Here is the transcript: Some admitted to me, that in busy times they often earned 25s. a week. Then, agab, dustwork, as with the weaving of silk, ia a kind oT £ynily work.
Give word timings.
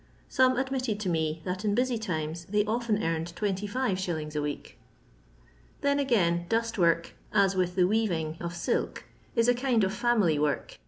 Some 0.29 0.57
admitted 0.57 0.99
to 1.01 1.09
me, 1.09 1.43
that 1.45 1.63
in 1.63 1.75
busy 1.75 1.99
times 1.99 2.45
they 2.45 2.65
often 2.65 3.03
earned 3.03 3.35
25s. 3.35 4.35
a 4.35 4.41
week. 4.41 4.79
Then, 5.81 5.99
agab, 5.99 6.47
dustwork, 6.49 7.11
as 7.31 7.55
with 7.55 7.75
the 7.75 7.83
weaving 7.85 8.37
of 8.39 8.55
silk, 8.55 9.03
ia 9.37 9.43
a 9.47 9.53
kind 9.53 9.85
oT 9.85 9.91
£ynily 9.91 10.39
work. 10.39 10.79